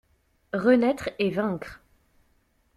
[0.53, 1.79] Renaître et vaincre